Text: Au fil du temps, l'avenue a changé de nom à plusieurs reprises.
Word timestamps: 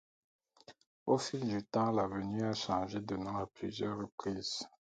Au 1.05 1.19
fil 1.19 1.47
du 1.47 1.63
temps, 1.63 1.91
l'avenue 1.91 2.41
a 2.43 2.53
changé 2.55 2.99
de 3.01 3.15
nom 3.17 3.37
à 3.37 3.45
plusieurs 3.45 3.99
reprises. 3.99 4.67